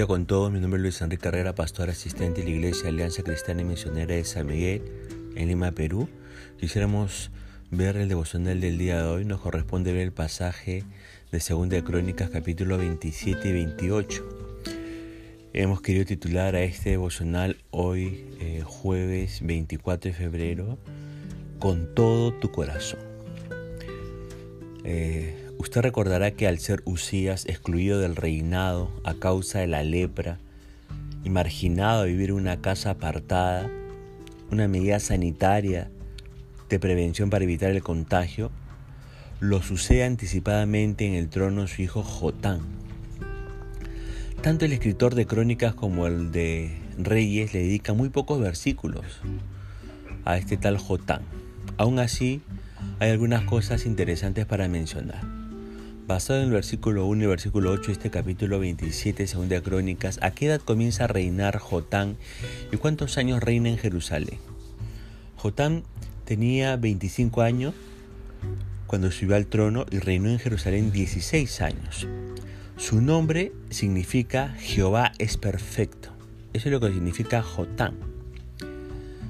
día 0.00 0.06
con 0.06 0.24
todos. 0.24 0.50
Mi 0.50 0.60
nombre 0.60 0.78
es 0.78 0.82
Luis 0.82 1.02
Enrique 1.02 1.24
Carrera, 1.24 1.54
pastor 1.54 1.90
asistente 1.90 2.40
de 2.40 2.48
la 2.48 2.54
Iglesia 2.54 2.88
Alianza 2.88 3.22
Cristiana 3.22 3.60
y 3.60 3.64
Misionera 3.66 4.14
de 4.14 4.24
San 4.24 4.46
Miguel, 4.46 4.80
en 5.36 5.48
Lima, 5.48 5.72
Perú. 5.72 6.08
Quisiéramos 6.58 7.30
ver 7.70 7.98
el 7.98 8.08
devocional 8.08 8.62
del 8.62 8.78
día 8.78 9.02
de 9.02 9.08
hoy. 9.08 9.24
Nos 9.26 9.42
corresponde 9.42 9.92
ver 9.92 10.04
el 10.04 10.12
pasaje 10.12 10.84
de 11.30 11.40
Segunda 11.40 11.76
de 11.76 11.84
Crónicas, 11.84 12.30
capítulo 12.30 12.78
27 12.78 13.46
y 13.46 13.52
28. 13.52 14.28
Hemos 15.52 15.82
querido 15.82 16.06
titular 16.06 16.54
a 16.54 16.62
este 16.62 16.90
devocional 16.90 17.58
hoy, 17.70 18.24
eh, 18.40 18.62
jueves 18.64 19.40
24 19.42 20.12
de 20.12 20.16
febrero, 20.16 20.78
con 21.58 21.94
todo 21.94 22.32
tu 22.32 22.50
corazón. 22.50 23.00
Eh, 24.82 25.49
usted 25.60 25.82
recordará 25.82 26.30
que 26.30 26.48
al 26.48 26.58
ser 26.58 26.80
Usías 26.86 27.44
excluido 27.44 28.00
del 28.00 28.16
reinado 28.16 28.90
a 29.04 29.12
causa 29.12 29.58
de 29.58 29.66
la 29.66 29.82
lepra 29.82 30.38
y 31.22 31.28
marginado 31.28 32.00
a 32.00 32.06
vivir 32.06 32.30
en 32.30 32.36
una 32.36 32.62
casa 32.62 32.88
apartada, 32.90 33.68
una 34.50 34.68
medida 34.68 34.98
sanitaria 35.00 35.90
de 36.70 36.78
prevención 36.78 37.28
para 37.28 37.44
evitar 37.44 37.72
el 37.72 37.82
contagio, 37.82 38.50
lo 39.38 39.60
sucede 39.60 40.04
anticipadamente 40.04 41.06
en 41.06 41.12
el 41.12 41.28
trono 41.28 41.66
su 41.66 41.82
hijo 41.82 42.02
Jotán. 42.02 42.60
Tanto 44.40 44.64
el 44.64 44.72
escritor 44.72 45.14
de 45.14 45.26
crónicas 45.26 45.74
como 45.74 46.06
el 46.06 46.32
de 46.32 46.74
reyes 46.96 47.52
le 47.52 47.60
dedican 47.60 47.98
muy 47.98 48.08
pocos 48.08 48.40
versículos 48.40 49.04
a 50.24 50.38
este 50.38 50.56
tal 50.56 50.78
Jotán. 50.78 51.20
Aún 51.76 51.98
así, 51.98 52.40
hay 52.98 53.10
algunas 53.10 53.44
cosas 53.44 53.84
interesantes 53.84 54.46
para 54.46 54.66
mencionar. 54.66 55.39
Basado 56.10 56.40
en 56.40 56.46
el 56.46 56.52
versículo 56.52 57.06
1 57.06 57.22
y 57.22 57.26
versículo 57.28 57.70
8 57.70 57.86
de 57.86 57.92
este 57.92 58.10
capítulo 58.10 58.58
27 58.58 59.28
segunda 59.28 59.60
Crónicas, 59.60 60.18
¿a 60.22 60.32
qué 60.32 60.46
edad 60.46 60.60
comienza 60.60 61.04
a 61.04 61.06
reinar 61.06 61.58
Jotán 61.58 62.16
y 62.72 62.78
cuántos 62.78 63.16
años 63.16 63.40
reina 63.40 63.68
en 63.68 63.78
Jerusalén? 63.78 64.40
Jotán 65.36 65.84
tenía 66.24 66.74
25 66.74 67.42
años 67.42 67.74
cuando 68.88 69.12
subió 69.12 69.36
al 69.36 69.46
trono 69.46 69.86
y 69.88 70.00
reinó 70.00 70.30
en 70.30 70.40
Jerusalén 70.40 70.90
16 70.90 71.60
años. 71.60 72.08
Su 72.76 73.00
nombre 73.00 73.52
significa 73.70 74.56
Jehová 74.58 75.12
es 75.18 75.36
perfecto. 75.36 76.10
Eso 76.52 76.70
es 76.70 76.72
lo 76.72 76.80
que 76.80 76.92
significa 76.92 77.40
Jotán. 77.40 77.94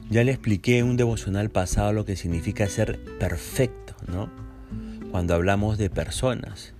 Ya 0.08 0.24
le 0.24 0.32
expliqué 0.32 0.78
en 0.78 0.86
un 0.86 0.96
devocional 0.96 1.50
pasado 1.50 1.92
lo 1.92 2.06
que 2.06 2.16
significa 2.16 2.66
ser 2.68 2.98
perfecto, 3.18 3.94
¿no? 4.08 4.49
Cuando 5.10 5.34
hablamos 5.34 5.78
de 5.78 5.90
personas. 5.90 6.72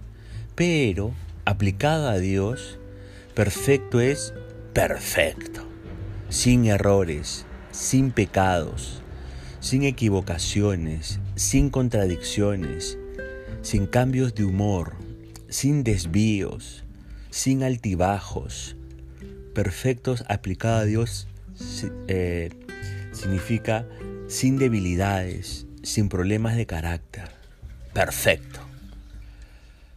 Pero, 0.55 1.12
aplicado 1.45 2.09
a 2.09 2.19
Dios, 2.19 2.78
perfecto 3.34 4.00
es 4.00 4.34
perfecto. 4.72 5.67
Sin 6.28 6.67
errores, 6.67 7.47
sin 7.72 8.12
pecados, 8.12 9.03
sin 9.61 9.84
equivocaciones, 9.84 11.20
sin 11.34 11.70
contradicciones, 11.70 12.98
sin 13.62 13.87
cambios 13.87 14.34
de 14.34 14.44
humor, 14.44 14.94
sin 15.48 15.84
desvíos, 15.84 16.84
sin 17.31 17.62
altibajos. 17.62 18.77
Perfectos 19.55 20.25
aplicado 20.28 20.78
a 20.78 20.84
Dios 20.84 21.27
eh, 22.09 22.50
significa 23.12 23.87
sin 24.28 24.56
debilidades, 24.56 25.67
sin 25.83 26.09
problemas 26.09 26.56
de 26.56 26.67
carácter, 26.67 27.31
perfecto, 27.93 28.61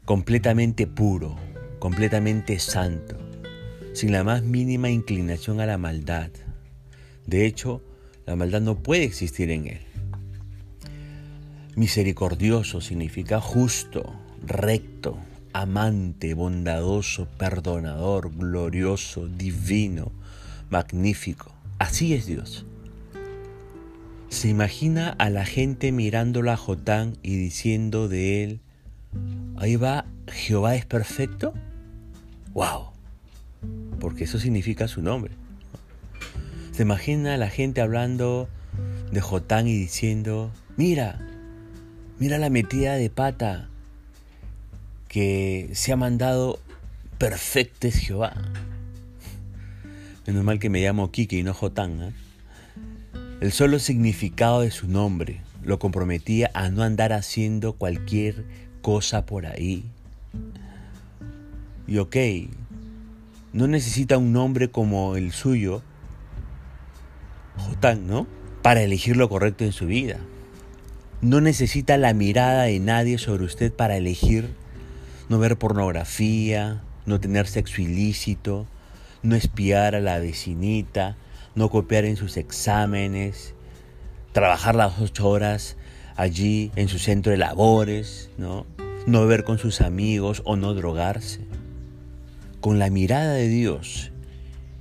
completamente 0.06 0.88
puro, 0.88 1.36
completamente 1.80 2.60
santo, 2.60 3.18
sin 3.94 4.12
la 4.12 4.24
más 4.24 4.42
mínima 4.42 4.90
inclinación 4.90 5.60
a 5.60 5.66
la 5.66 5.78
maldad. 5.78 6.32
De 7.28 7.46
hecho, 7.46 7.82
la 8.26 8.36
maldad 8.36 8.62
no 8.62 8.80
puede 8.80 9.04
existir 9.04 9.52
en 9.52 9.68
él. 9.68 9.82
Misericordioso 11.76 12.82
significa 12.82 13.40
justo, 13.40 14.14
recto, 14.46 15.18
amante, 15.54 16.34
bondadoso, 16.34 17.28
perdonador, 17.38 18.36
glorioso, 18.36 19.28
divino, 19.28 20.12
magnífico. 20.70 21.52
Así 21.80 22.14
es 22.14 22.26
Dios. 22.26 22.66
¿Se 24.34 24.50
imagina 24.50 25.12
a 25.20 25.30
la 25.30 25.46
gente 25.46 25.92
mirándolo 25.92 26.52
a 26.52 26.58
Jotán 26.58 27.18
y 27.22 27.38
diciendo 27.38 28.08
de 28.08 28.44
él, 28.44 28.62
ahí 29.58 29.76
va, 29.76 30.08
Jehová 30.28 30.76
es 30.76 30.88
perfecto? 30.88 31.54
¡Wow! 32.52 32.88
Porque 34.00 34.24
eso 34.24 34.40
significa 34.40 34.88
su 34.88 35.04
nombre. 35.04 35.36
¿Se 36.72 36.82
imagina 36.82 37.36
a 37.36 37.38
la 37.38 37.52
gente 37.52 37.80
hablando 37.80 38.50
de 39.12 39.22
Jotán 39.22 39.68
y 39.68 39.78
diciendo, 39.78 40.52
mira, 40.78 41.20
mira 42.18 42.40
la 42.40 42.50
metida 42.50 42.96
de 42.96 43.12
pata 43.12 43.70
que 45.10 45.70
se 45.74 45.94
ha 45.94 45.96
mandado 45.96 46.60
perfecto 47.20 47.88
es 47.88 47.98
Jehová? 47.98 48.34
Menos 50.26 50.44
mal 50.44 50.58
que 50.58 50.72
me 50.72 50.82
llamo 50.82 51.12
Kiki 51.12 51.38
y 51.38 51.44
no 51.44 51.54
Jotán. 51.54 52.02
¿eh? 52.02 52.14
El 53.44 53.52
solo 53.52 53.78
significado 53.78 54.62
de 54.62 54.72
su 54.72 54.88
nombre 54.88 55.42
lo 55.66 55.78
comprometía 55.78 56.50
a 56.54 56.70
no 56.70 56.82
andar 56.82 57.12
haciendo 57.12 57.74
cualquier 57.74 58.46
cosa 58.82 59.26
por 59.26 59.46
ahí. 59.46 59.84
Y 61.86 61.98
ok, 61.98 62.16
no 63.52 63.68
necesita 63.68 64.18
un 64.18 64.32
nombre 64.32 64.70
como 64.70 65.18
el 65.18 65.34
suyo, 65.34 65.82
Jotán, 67.58 68.08
¿no? 68.08 68.28
Para 68.62 68.82
elegir 68.82 69.18
lo 69.18 69.28
correcto 69.28 69.66
en 69.66 69.74
su 69.74 69.88
vida. 69.88 70.20
No 71.20 71.42
necesita 71.42 71.98
la 71.98 72.14
mirada 72.14 72.64
de 72.64 72.80
nadie 72.80 73.18
sobre 73.18 73.44
usted 73.44 73.74
para 73.74 73.98
elegir 73.98 74.56
no 75.28 75.38
ver 75.38 75.58
pornografía, 75.58 76.82
no 77.06 77.20
tener 77.20 77.48
sexo 77.48 77.82
ilícito, 77.82 78.68
no 79.22 79.36
espiar 79.36 79.96
a 79.96 80.00
la 80.00 80.20
vecinita, 80.20 81.18
no 81.56 81.70
copiar 81.70 82.06
en 82.06 82.16
sus 82.16 82.38
exámenes, 82.38 83.54
trabajar 84.32 84.76
las 84.76 85.00
ocho 85.00 85.30
horas 85.30 85.78
allí 86.16 86.72
en 86.76 86.88
su 86.88 87.00
centro 87.00 87.32
de 87.32 87.38
labores, 87.38 88.30
¿no? 88.38 88.66
no 89.06 89.22
beber 89.22 89.44
con 89.44 89.58
sus 89.58 89.82
amigos 89.82 90.42
o 90.46 90.56
no 90.56 90.74
drogarse. 90.74 91.42
Con 92.62 92.80
la 92.80 92.90
mirada 92.90 93.34
de 93.34 93.48
Dios 93.48 94.12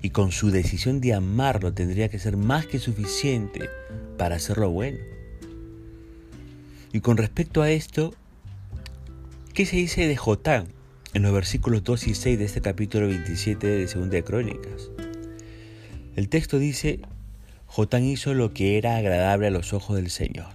y 0.01 0.11
con 0.11 0.33
su 0.33 0.51
decisión 0.51 1.01
de 1.01 1.15
amarlo 1.15 1.73
tendría 1.73 2.09
que 2.09 2.19
ser 2.19 2.37
más 2.37 2.67
que 2.67 2.79
suficiente 2.79 3.69
para 4.19 4.37
hacerlo 4.37 4.71
bueno. 4.71 4.99
Y 6.93 7.01
con 7.01 7.17
respecto 7.17 7.63
a 7.63 7.71
esto, 7.71 8.15
¿qué 9.55 9.67
se 9.67 9.77
dice 9.77 10.07
de 10.07 10.17
Jotán 10.17 10.69
en 11.15 11.23
los 11.23 11.33
versículos 11.33 11.83
2 11.85 12.09
y 12.09 12.15
6 12.15 12.39
de 12.39 12.45
este 12.45 12.61
capítulo 12.61 13.09
27 13.09 13.67
de 13.67 13.89
Segunda 13.89 14.17
de 14.17 14.25
Crónicas? 14.25 14.91
El 16.17 16.29
texto 16.29 16.59
dice, 16.59 17.01
Jotán 17.67 18.05
hizo 18.05 18.35
lo 18.35 18.53
que 18.53 18.79
era 18.79 18.97
agradable 18.97 19.47
a 19.47 19.51
los 19.51 19.73
ojos 19.73 19.97
del 19.97 20.11
Señor. 20.11 20.49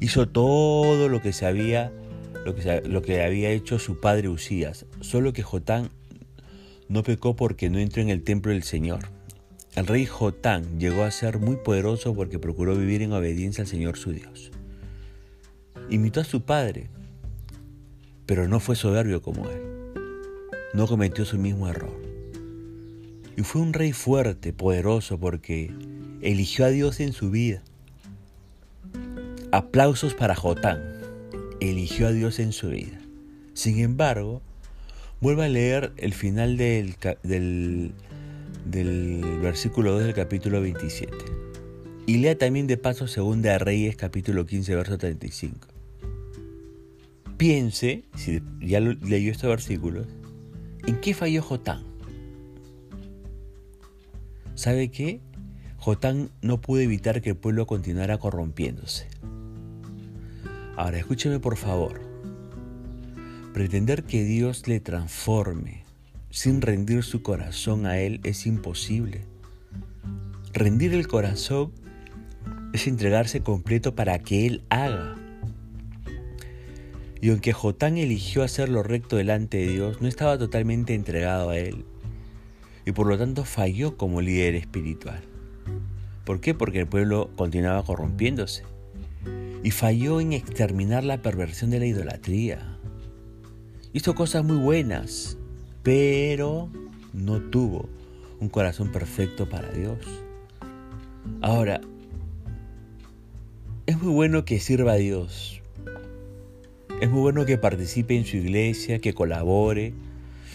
Hizo 0.00 0.28
todo 0.28 1.08
lo 1.08 1.20
que 1.22 1.32
se 1.32 1.46
había 1.46 1.92
lo 2.44 3.02
que, 3.02 3.22
había 3.22 3.50
hecho 3.50 3.78
su 3.78 4.00
padre 4.00 4.28
Usías, 4.28 4.84
solo 5.00 5.32
que 5.32 5.42
Jotán 5.42 5.88
no 6.88 7.02
pecó 7.02 7.36
porque 7.36 7.70
no 7.70 7.78
entró 7.78 8.02
en 8.02 8.10
el 8.10 8.22
templo 8.22 8.52
del 8.52 8.62
Señor. 8.62 9.08
El 9.74 9.86
rey 9.86 10.04
Jotán 10.04 10.78
llegó 10.78 11.04
a 11.04 11.10
ser 11.10 11.38
muy 11.38 11.56
poderoso 11.56 12.14
porque 12.14 12.38
procuró 12.38 12.76
vivir 12.76 13.02
en 13.02 13.12
obediencia 13.12 13.62
al 13.62 13.68
Señor 13.68 13.96
su 13.96 14.12
Dios. 14.12 14.50
Imitó 15.88 16.20
a 16.20 16.24
su 16.24 16.42
padre, 16.42 16.88
pero 18.26 18.46
no 18.46 18.60
fue 18.60 18.76
soberbio 18.76 19.22
como 19.22 19.48
él. 19.48 19.62
No 20.74 20.86
cometió 20.86 21.24
su 21.24 21.38
mismo 21.38 21.68
error. 21.68 22.03
Y 23.36 23.42
fue 23.42 23.62
un 23.62 23.72
rey 23.72 23.92
fuerte, 23.92 24.52
poderoso, 24.52 25.18
porque 25.18 25.72
eligió 26.20 26.64
a 26.64 26.68
Dios 26.68 27.00
en 27.00 27.12
su 27.12 27.30
vida. 27.30 27.62
Aplausos 29.50 30.14
para 30.14 30.34
Jotán. 30.34 30.82
Eligió 31.60 32.08
a 32.08 32.12
Dios 32.12 32.38
en 32.38 32.52
su 32.52 32.68
vida. 32.68 32.98
Sin 33.54 33.78
embargo, 33.78 34.42
vuelva 35.20 35.46
a 35.46 35.48
leer 35.48 35.92
el 35.96 36.12
final 36.12 36.56
del, 36.56 36.96
del, 37.22 37.92
del 38.64 39.38
versículo 39.40 39.92
2 39.92 40.04
del 40.04 40.14
capítulo 40.14 40.60
27. 40.60 41.14
Y 42.06 42.18
lea 42.18 42.36
también 42.36 42.66
de 42.66 42.76
paso 42.76 43.06
Segunda 43.06 43.52
de 43.52 43.58
Reyes 43.58 43.96
capítulo 43.96 44.44
15 44.44 44.76
verso 44.76 44.98
35. 44.98 45.68
Piense, 47.36 48.04
si 48.16 48.42
ya 48.60 48.80
leyó 48.80 49.32
estos 49.32 49.48
versículos, 49.48 50.06
¿en 50.86 51.00
qué 51.00 51.14
falló 51.14 51.42
Jotán? 51.42 51.93
¿Sabe 54.64 54.88
qué? 54.90 55.20
Jotán 55.76 56.30
no 56.40 56.58
pudo 56.62 56.80
evitar 56.80 57.20
que 57.20 57.28
el 57.28 57.36
pueblo 57.36 57.66
continuara 57.66 58.16
corrompiéndose. 58.16 59.06
Ahora 60.74 60.96
escúcheme 60.96 61.38
por 61.38 61.58
favor. 61.58 62.00
Pretender 63.52 64.04
que 64.04 64.24
Dios 64.24 64.66
le 64.66 64.80
transforme 64.80 65.84
sin 66.30 66.62
rendir 66.62 67.02
su 67.02 67.20
corazón 67.20 67.84
a 67.84 67.98
Él 67.98 68.20
es 68.24 68.46
imposible. 68.46 69.26
Rendir 70.54 70.94
el 70.94 71.08
corazón 71.08 71.70
es 72.72 72.86
entregarse 72.86 73.42
completo 73.42 73.94
para 73.94 74.18
que 74.18 74.46
Él 74.46 74.64
haga. 74.70 75.14
Y 77.20 77.28
aunque 77.28 77.52
Jotán 77.52 77.98
eligió 77.98 78.42
hacer 78.42 78.70
lo 78.70 78.82
recto 78.82 79.16
delante 79.16 79.58
de 79.58 79.66
Dios, 79.66 80.00
no 80.00 80.08
estaba 80.08 80.38
totalmente 80.38 80.94
entregado 80.94 81.50
a 81.50 81.58
Él. 81.58 81.84
Y 82.86 82.92
por 82.92 83.06
lo 83.06 83.18
tanto 83.18 83.44
falló 83.44 83.96
como 83.96 84.20
líder 84.20 84.54
espiritual. 84.54 85.22
¿Por 86.24 86.40
qué? 86.40 86.54
Porque 86.54 86.80
el 86.80 86.86
pueblo 86.86 87.30
continuaba 87.36 87.84
corrompiéndose. 87.84 88.64
Y 89.62 89.70
falló 89.70 90.20
en 90.20 90.32
exterminar 90.32 91.04
la 91.04 91.22
perversión 91.22 91.70
de 91.70 91.80
la 91.80 91.86
idolatría. 91.86 92.78
Hizo 93.92 94.14
cosas 94.14 94.44
muy 94.44 94.56
buenas, 94.56 95.38
pero 95.82 96.68
no 97.12 97.40
tuvo 97.40 97.88
un 98.40 98.48
corazón 98.48 98.92
perfecto 98.92 99.48
para 99.48 99.70
Dios. 99.70 99.98
Ahora, 101.40 101.80
es 103.86 104.00
muy 104.00 104.12
bueno 104.12 104.44
que 104.44 104.60
sirva 104.60 104.92
a 104.92 104.96
Dios, 104.96 105.62
es 107.00 107.10
muy 107.10 107.20
bueno 107.20 107.44
que 107.44 107.58
participe 107.58 108.16
en 108.16 108.24
su 108.24 108.36
iglesia, 108.36 108.98
que 108.98 109.14
colabore, 109.14 109.92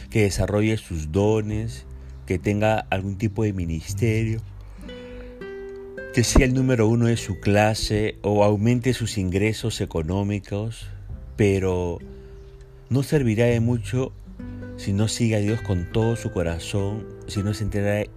que 0.10 0.24
desarrolle 0.24 0.78
sus 0.78 1.12
dones, 1.12 1.86
que 2.30 2.38
tenga 2.38 2.86
algún 2.92 3.18
tipo 3.18 3.42
de 3.42 3.54
ministerio, 3.54 4.40
que 6.14 6.24
sea 6.24 6.46
el 6.46 6.54
número 6.54 6.88
uno 6.88 7.08
de 7.08 7.18
su 7.18 7.40
clase 7.40 8.18
o 8.22 8.44
aumente 8.44 8.94
sus 8.94 9.18
ingresos 9.18 9.82
económicos, 9.82 10.86
pero 11.36 11.98
no 12.92 13.02
servirá 13.02 13.46
de 13.46 13.60
mucho 13.62 14.14
si 14.78 14.94
no 14.94 15.08
sigue 15.08 15.38
a 15.38 15.40
Dios 15.40 15.60
con 15.62 15.92
todo 15.92 16.16
su 16.18 16.32
corazón, 16.32 17.04
si 17.26 17.42
no 17.42 17.56
se 17.56 17.68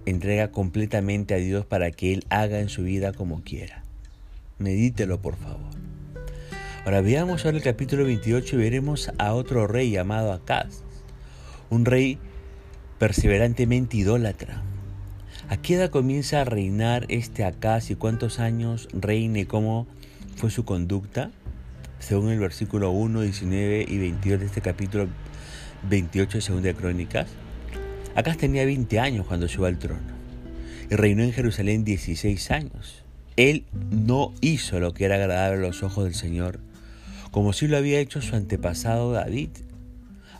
entrega, 0.05 0.51
completamente 0.51 1.33
a 1.33 1.37
Dios 1.37 1.65
para 1.65 1.89
que 1.89 2.13
Él 2.13 2.23
haga 2.29 2.59
en 2.59 2.69
su 2.69 2.83
vida 2.83 3.13
como 3.13 3.41
quiera. 3.41 3.83
Medítelo, 4.59 5.23
por 5.23 5.37
favor. 5.37 5.73
Ahora 6.85 7.01
veamos 7.01 7.45
ahora 7.45 7.57
el 7.57 7.63
capítulo 7.63 8.05
28 8.05 8.57
y 8.57 8.59
veremos 8.59 9.11
a 9.17 9.33
otro 9.33 9.65
rey 9.65 9.89
llamado 9.89 10.33
Acaz, 10.33 10.83
un 11.71 11.85
rey 11.85 12.19
perseverantemente 13.03 13.97
idólatra. 13.97 14.61
¿A 15.49 15.57
qué 15.57 15.73
edad 15.73 15.89
comienza 15.89 16.39
a 16.39 16.45
reinar 16.45 17.05
este 17.09 17.43
Acaz 17.43 17.91
y 17.91 17.95
cuántos 17.95 18.39
años 18.39 18.87
reine 18.93 19.45
cómo 19.45 19.87
fue 20.37 20.49
su 20.49 20.63
conducta? 20.63 21.29
Según 21.99 22.29
el 22.29 22.39
versículo 22.39 22.91
1, 22.91 23.19
19 23.23 23.87
y 23.89 23.97
22 23.97 24.39
de 24.39 24.45
este 24.45 24.61
capítulo 24.61 25.09
28 25.89 26.37
de 26.37 26.41
Segunda 26.41 26.67
de 26.69 26.75
Crónicas. 26.75 27.27
Acaz 28.15 28.37
tenía 28.37 28.63
20 28.63 28.97
años 29.01 29.27
cuando 29.27 29.47
llegó 29.47 29.65
al 29.65 29.79
trono 29.79 29.99
y 30.89 30.95
reinó 30.95 31.23
en 31.23 31.33
Jerusalén 31.33 31.83
16 31.83 32.51
años. 32.51 33.03
Él 33.35 33.65
no 33.91 34.31
hizo 34.39 34.79
lo 34.79 34.93
que 34.93 35.03
era 35.03 35.15
agradable 35.15 35.57
a 35.57 35.67
los 35.67 35.83
ojos 35.83 36.05
del 36.05 36.15
Señor, 36.15 36.61
como 37.31 37.51
si 37.51 37.67
lo 37.67 37.75
había 37.75 37.99
hecho 37.99 38.21
su 38.21 38.37
antepasado 38.37 39.11
David. 39.11 39.49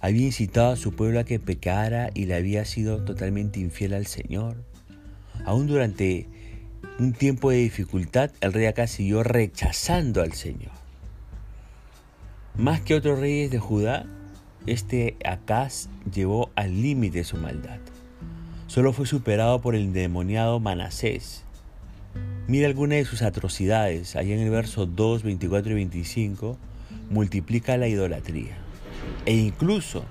Había 0.04 0.26
incitado 0.26 0.74
a 0.74 0.76
su 0.76 0.92
pueblo 0.92 1.22
a 1.22 1.24
que 1.24 1.40
pecara 1.40 2.10
y 2.14 2.26
le 2.26 2.36
había 2.36 2.66
sido 2.66 3.06
totalmente 3.06 3.62
infiel 3.62 3.94
al 3.94 4.06
Señor. 4.06 4.58
Aún 5.46 5.66
durante 5.66 6.28
un 7.00 7.14
tiempo 7.14 7.52
de 7.52 7.60
dificultad, 7.60 8.30
el 8.42 8.52
rey 8.52 8.66
acá 8.66 8.86
siguió 8.88 9.24
rechazando 9.24 10.22
al 10.22 10.34
Señor. 10.34 10.74
Más 12.58 12.82
que 12.82 12.96
otros 12.96 13.18
reyes 13.18 13.50
de 13.50 13.60
Judá, 13.60 14.06
este 14.68 15.16
Acaz 15.24 15.88
llevó 16.14 16.52
al 16.56 16.82
límite 16.82 17.24
su 17.24 17.38
maldad. 17.38 17.80
Solo 18.68 18.92
fue 18.92 19.06
superado 19.06 19.62
por 19.62 19.74
el 19.74 19.84
endemoniado 19.84 20.60
Manasés. 20.60 21.46
Mira 22.50 22.68
algunas 22.68 22.98
de 22.98 23.06
sus 23.06 23.22
atrocidades. 23.22 24.18
Allá 24.18 24.36
en 24.36 24.42
el 24.42 24.50
verso 24.50 24.86
2, 24.86 25.24
24 25.24 25.72
y 25.72 25.76
25 25.76 26.58
multiplica 27.10 27.78
la 27.78 27.88
idolatría 27.88 28.64
e 29.26 29.36
incluso 29.36 30.06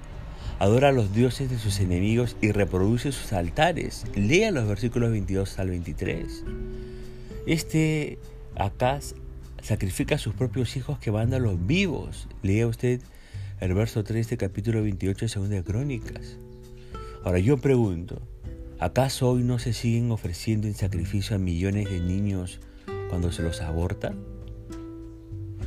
adora 0.59 0.89
a 0.89 0.93
los 0.93 1.13
dioses 1.15 1.51
de 1.51 1.59
sus 1.59 1.81
enemigos 1.81 2.37
y 2.41 2.53
reproduce 2.53 3.13
sus 3.13 3.33
altares. 3.33 4.05
Lea 4.15 4.51
los 4.51 4.69
versículos 4.69 5.11
22 5.11 5.59
al 5.59 5.71
23. 5.71 6.45
Este 7.47 8.19
Acaz 8.57 9.15
sacrifica 9.63 10.17
a 10.17 10.19
sus 10.19 10.35
propios 10.35 10.77
hijos 10.77 10.99
que 10.99 11.11
van 11.11 11.35
a 11.35 11.39
los 11.39 11.67
vivos. 11.67 12.29
Lea 12.43 12.67
usted 12.67 13.01
el 13.61 13.75
verso 13.75 14.05
3 14.05 14.29
de 14.29 14.37
capítulo 14.37 14.83
28 14.83 15.25
de 15.25 15.29
Segunda 15.29 15.57
de 15.57 15.65
Crónicas. 15.65 16.37
Ahora 17.25 17.39
yo 17.39 17.59
pregunto, 17.59 18.21
¿acaso 18.79 19.31
hoy 19.31 19.43
no 19.43 19.59
se 19.59 19.73
siguen 19.73 20.11
ofreciendo 20.11 20.67
en 20.67 20.75
sacrificio 20.75 21.37
a 21.37 21.39
millones 21.39 21.89
de 21.89 22.01
niños 22.01 22.61
cuando 23.09 23.31
se 23.31 23.43
los 23.43 23.61
aborta? 23.61 24.15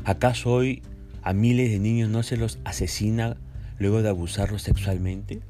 ¿Acaso 0.04 0.52
hoy 0.52 0.84
a 1.26 1.34
miles 1.34 1.72
de 1.72 1.80
niños 1.80 2.08
no 2.08 2.22
se 2.22 2.38
los 2.38 2.60
asesina 2.64 3.36
luego 3.80 4.04
de 4.04 4.10
abusarlos 4.10 4.62
sexualmente? 4.62 5.42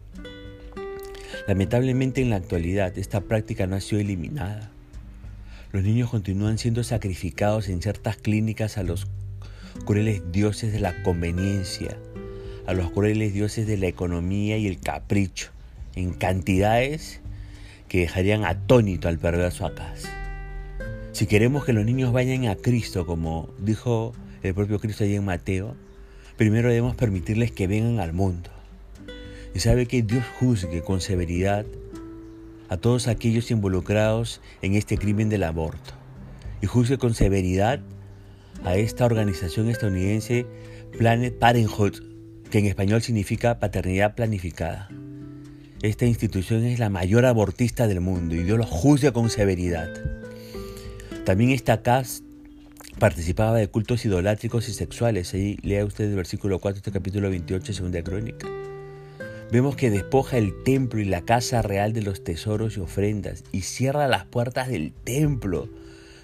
Lamentablemente 1.48 2.22
en 2.22 2.30
la 2.30 2.38
actualidad 2.38 2.98
esta 2.98 3.20
práctica 3.20 3.68
no 3.68 3.76
ha 3.76 3.82
sido 3.82 4.00
eliminada. 4.00 4.72
Los 5.74 5.84
niños 5.84 6.10
continúan 6.10 6.58
siendo 6.58 6.84
sacrificados 6.86 7.68
en 7.68 7.82
ciertas 7.82 8.16
clínicas 8.16 8.78
a 8.78 8.84
los 8.84 9.08
crueles 9.84 10.22
dioses 10.32 10.72
de 10.72 10.80
la 10.80 11.04
conveniencia, 11.04 11.98
a 12.66 12.74
los 12.74 12.92
crueles 12.92 13.34
dioses 13.34 13.68
de 13.68 13.76
la 13.76 13.88
economía 13.88 14.58
y 14.58 14.68
el 14.68 14.80
capricho, 14.80 15.52
en 15.94 16.14
cantidades 16.14 17.20
que 17.90 18.00
dejarían 18.00 18.46
atónito 18.46 19.10
al 19.10 19.20
perverso 19.20 19.66
Acaz. 19.66 20.04
Si 21.12 21.28
queremos 21.28 21.66
que 21.66 21.74
los 21.74 21.84
niños 21.84 22.14
vayan 22.14 22.48
a 22.48 22.56
Cristo, 22.56 23.06
como 23.06 23.50
dijo 23.60 24.14
el 24.46 24.54
propio 24.54 24.80
Cristo 24.80 25.04
allí 25.04 25.16
en 25.16 25.26
Mateo, 25.26 25.76
primero 26.38 26.70
debemos 26.70 26.96
permitirles 26.96 27.52
que 27.52 27.68
vengan 27.68 28.00
al 28.00 28.14
mundo. 28.14 28.50
Y 29.54 29.60
sabe 29.60 29.86
que 29.86 30.02
Dios 30.02 30.24
juzgue 30.40 30.82
con 30.82 31.02
severidad 31.02 31.66
a 32.70 32.78
todos 32.78 33.08
aquellos 33.08 33.52
involucrados 33.52 34.42
en 34.62 34.74
este 34.74 34.98
crimen 34.98 35.30
del 35.30 35.44
aborto. 35.44 35.94
Y 36.62 36.68
juzgue 36.68 36.98
con 36.98 37.14
severidad 37.14 37.80
a 38.64 38.76
esta 38.76 39.06
organización 39.06 39.70
estadounidense 39.70 40.46
Planet 40.98 41.38
Parenthood, 41.38 41.94
que 42.50 42.60
en 42.60 42.66
español 42.66 43.02
significa 43.02 43.60
paternidad 43.60 44.16
planificada. 44.16 44.90
Esta 45.82 46.06
institución 46.06 46.64
es 46.64 46.80
la 46.80 46.90
mayor 46.90 47.26
abortista 47.26 47.88
del 47.88 48.02
mundo 48.02 48.36
y 48.36 48.44
Dios 48.44 48.58
lo 48.58 48.66
juzga 48.66 49.12
con 49.12 49.30
severidad. 49.30 49.90
También 51.26 51.52
esta 51.52 51.82
CAS 51.82 52.24
participaba 53.00 53.58
de 53.58 53.68
cultos 53.68 54.06
idolátricos 54.06 54.70
y 54.70 54.74
sexuales. 54.74 55.34
Ahí 55.34 55.58
lea 55.62 55.86
usted 55.86 56.06
el 56.06 56.16
versículo 56.16 56.60
4 56.60 56.76
de 56.76 56.80
este 56.80 56.92
capítulo 56.92 57.30
28 57.30 57.68
de 57.68 57.74
Segunda 57.74 58.04
Crónica. 58.04 58.48
Vemos 59.52 59.76
que 59.76 59.90
despoja 59.90 60.38
el 60.38 60.64
templo 60.64 61.00
y 61.00 61.06
la 61.06 61.22
casa 61.22 61.62
real 61.62 61.94
de 61.94 62.02
los 62.02 62.24
tesoros 62.24 62.78
y 62.78 62.80
ofrendas 62.80 63.44
y 63.52 63.62
cierra 63.62 64.08
las 64.08 64.26
puertas 64.26 64.70
del 64.70 64.92
templo. 64.92 65.70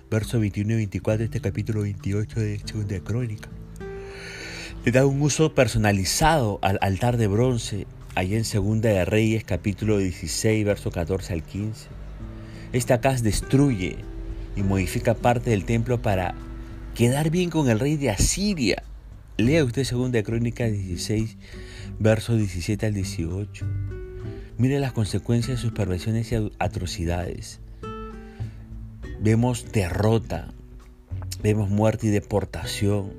Verso 0.10 0.40
21 0.40 0.74
y 0.74 0.76
24 0.78 1.20
de 1.20 1.26
este 1.26 1.42
capítulo 1.42 1.82
28 1.82 2.40
de 2.40 2.60
Segunda 2.60 3.00
Crónica. 3.02 3.50
Le 4.84 4.92
da 4.92 5.06
un 5.06 5.22
uso 5.22 5.54
personalizado 5.54 6.58
al 6.62 6.80
altar 6.82 7.18
de 7.18 7.28
bronce, 7.28 7.86
allá 8.16 8.38
en 8.38 8.46
Segunda 8.46 8.90
de 8.90 9.06
Reyes, 9.06 9.44
capítulo 9.44 10.00
16, 10.00 10.66
verso 10.66 10.90
14 10.90 11.34
al 11.34 11.44
15. 11.44 11.88
Esta 12.74 13.00
casa 13.00 13.24
destruye 13.24 13.98
y 14.56 14.64
modifica 14.64 15.14
parte 15.14 15.52
del 15.52 15.66
templo 15.66 16.02
para 16.02 16.34
quedar 16.96 17.30
bien 17.30 17.50
con 17.50 17.70
el 17.70 17.80
rey 17.80 17.98
de 17.98 18.10
Asiria. 18.10 18.84
Lea 19.38 19.64
usted 19.64 19.84
segunda 19.84 20.22
crónica 20.24 20.66
16, 20.66 21.38
versos 22.00 22.38
17 22.38 22.86
al 22.86 22.94
18. 22.94 23.66
Mire 24.58 24.80
las 24.80 24.92
consecuencias 24.92 25.58
de 25.58 25.62
sus 25.62 25.72
perversiones 25.72 26.32
y 26.32 26.52
atrocidades. 26.60 27.60
Vemos 29.22 29.72
derrota, 29.72 30.54
vemos 31.42 31.70
muerte 31.70 32.08
y 32.08 32.10
deportación. 32.10 33.14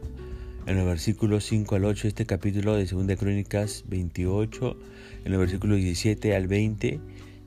En 0.66 0.76
los 0.76 0.86
versículos 0.86 1.44
5 1.46 1.74
al 1.74 1.84
8 1.86 2.02
de 2.02 2.08
este 2.08 2.26
capítulo 2.26 2.76
de 2.76 2.86
Segunda 2.86 3.16
Crónicas 3.16 3.82
28, 3.88 4.76
en 5.24 5.32
los 5.32 5.40
versículos 5.40 5.78
17 5.78 6.36
al 6.36 6.46
20 6.46 7.00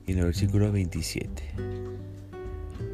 y 0.06 0.12
en 0.12 0.16
los 0.18 0.26
versículos 0.26 0.70
27. 0.72 1.42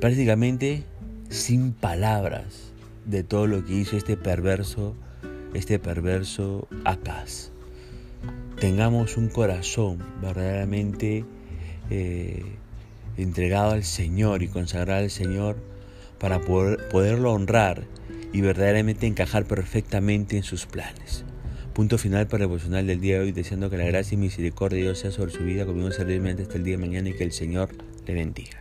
Prácticamente 0.00 0.84
sin 1.28 1.72
palabras 1.72 2.71
de 3.04 3.22
todo 3.22 3.46
lo 3.46 3.64
que 3.64 3.74
hizo 3.74 3.96
este 3.96 4.16
perverso, 4.16 4.94
este 5.54 5.78
perverso 5.78 6.68
Acaz. 6.84 7.50
Tengamos 8.58 9.16
un 9.16 9.28
corazón 9.28 9.98
verdaderamente 10.20 11.24
eh, 11.90 12.44
entregado 13.16 13.72
al 13.72 13.84
Señor 13.84 14.42
y 14.42 14.48
consagrado 14.48 15.02
al 15.02 15.10
Señor 15.10 15.56
para 16.18 16.40
poder, 16.40 16.88
poderlo 16.88 17.32
honrar 17.32 17.84
y 18.32 18.40
verdaderamente 18.40 19.06
encajar 19.06 19.44
perfectamente 19.44 20.36
en 20.36 20.42
sus 20.42 20.66
planes. 20.66 21.24
Punto 21.72 21.98
final 21.98 22.26
para 22.26 22.44
el 22.44 22.50
devocional 22.50 22.86
del 22.86 23.00
día 23.00 23.16
de 23.16 23.24
hoy, 23.24 23.32
deseando 23.32 23.70
que 23.70 23.78
la 23.78 23.84
gracia 23.84 24.14
y 24.14 24.18
misericordia 24.18 24.76
de 24.76 24.82
Dios 24.84 24.98
sea 24.98 25.10
sobre 25.10 25.32
su 25.32 25.42
vida, 25.42 25.64
conmigo 25.64 25.90
servilmente 25.90 26.42
hasta 26.42 26.56
el 26.56 26.64
día 26.64 26.76
de 26.76 26.86
mañana 26.86 27.08
y 27.08 27.14
que 27.14 27.24
el 27.24 27.32
Señor 27.32 27.70
le 28.06 28.14
bendiga. 28.14 28.60